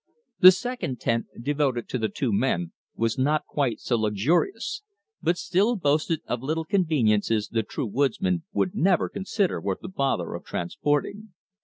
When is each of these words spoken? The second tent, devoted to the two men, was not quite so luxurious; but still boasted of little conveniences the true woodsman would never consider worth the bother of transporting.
The 0.39 0.51
second 0.51 0.99
tent, 0.99 1.27
devoted 1.39 1.87
to 1.89 1.99
the 1.99 2.09
two 2.09 2.33
men, 2.33 2.71
was 2.95 3.19
not 3.19 3.45
quite 3.45 3.79
so 3.79 3.97
luxurious; 3.97 4.81
but 5.21 5.37
still 5.37 5.75
boasted 5.75 6.21
of 6.25 6.41
little 6.41 6.65
conveniences 6.65 7.49
the 7.49 7.61
true 7.61 7.85
woodsman 7.85 8.41
would 8.51 8.73
never 8.73 9.09
consider 9.09 9.61
worth 9.61 9.81
the 9.81 9.87
bother 9.89 10.33
of 10.33 10.43
transporting. 10.43 11.33